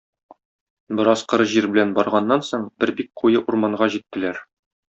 [0.99, 4.43] Бераз коры җир белән барганнан соң, бер бик куе урманга җиттеләр.